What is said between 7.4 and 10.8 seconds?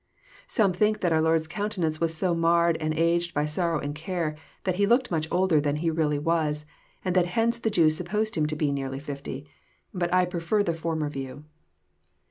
the Jews supposed Him to be nearly fifty. But I prefer the